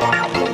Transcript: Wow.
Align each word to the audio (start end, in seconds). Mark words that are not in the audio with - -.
Wow. 0.00 0.45